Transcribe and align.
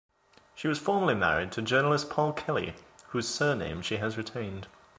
She 0.55 0.67
was 0.67 0.79
formerly 0.79 1.13
married 1.13 1.51
to 1.51 1.61
journalist 1.61 2.09
Paul 2.09 2.33
Kelly, 2.33 2.73
whose 3.09 3.27
surname 3.27 3.83
she 3.83 3.97
has 3.97 4.17
retained. 4.17 4.67